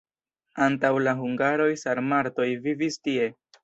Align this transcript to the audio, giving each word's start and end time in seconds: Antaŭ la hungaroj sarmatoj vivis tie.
Antaŭ 0.67 0.91
la 1.09 1.15
hungaroj 1.21 1.69
sarmatoj 1.85 2.51
vivis 2.69 3.03
tie. 3.09 3.35